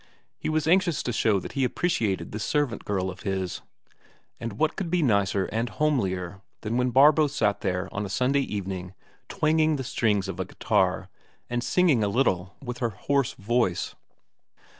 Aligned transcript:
He 0.39 0.49
was 0.49 0.65
anxious 0.67 1.03
to 1.03 1.13
show 1.13 1.39
that 1.39 1.51
he 1.51 1.63
appreciated 1.63 2.31
this 2.31 2.43
servant 2.43 2.85
girl 2.85 3.11
of 3.11 3.19
his. 3.19 3.61
And 4.39 4.53
what 4.53 4.75
could 4.75 4.89
be 4.89 5.03
nicer 5.03 5.45
and 5.51 5.69
homelier 5.69 6.41
than 6.61 6.75
when 6.75 6.89
Barbro 6.89 7.27
sat 7.27 7.61
there 7.61 7.87
of 7.93 8.03
a 8.05 8.09
Sunday 8.09 8.39
evening 8.41 8.95
twanging 9.29 9.75
the 9.75 9.83
strings 9.83 10.27
of 10.27 10.39
a 10.39 10.45
guitar 10.45 11.09
and 11.51 11.63
singing 11.63 12.03
a 12.03 12.07
little 12.07 12.55
with 12.63 12.79
her 12.79 12.89
hoarse 12.89 13.33
voice? 13.33 13.93